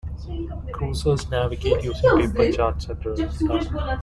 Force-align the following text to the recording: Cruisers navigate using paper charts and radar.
Cruisers 0.71 1.29
navigate 1.29 1.83
using 1.83 2.31
paper 2.33 2.51
charts 2.57 2.87
and 2.87 3.05
radar. 3.05 3.99